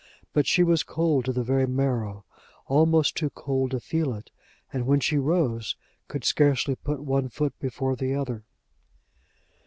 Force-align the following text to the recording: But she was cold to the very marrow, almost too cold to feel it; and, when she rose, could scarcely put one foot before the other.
But 0.33 0.47
she 0.47 0.63
was 0.63 0.81
cold 0.81 1.25
to 1.25 1.31
the 1.31 1.43
very 1.43 1.67
marrow, 1.67 2.25
almost 2.65 3.15
too 3.15 3.29
cold 3.29 3.69
to 3.69 3.79
feel 3.79 4.15
it; 4.15 4.31
and, 4.73 4.87
when 4.87 4.99
she 4.99 5.19
rose, 5.19 5.75
could 6.07 6.25
scarcely 6.25 6.73
put 6.75 7.03
one 7.03 7.29
foot 7.29 7.53
before 7.59 7.95
the 7.95 8.15
other. 8.15 8.43